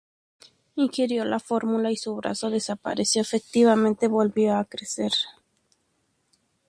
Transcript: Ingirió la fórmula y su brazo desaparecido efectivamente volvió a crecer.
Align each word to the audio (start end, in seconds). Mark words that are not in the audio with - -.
Ingirió 0.75 1.25
la 1.25 1.39
fórmula 1.39 1.91
y 1.91 1.95
su 1.95 2.15
brazo 2.15 2.49
desaparecido 2.49 3.21
efectivamente 3.21 4.07
volvió 4.07 4.55
a 4.57 4.65
crecer. 4.65 5.11